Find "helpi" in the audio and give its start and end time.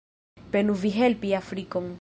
0.97-1.35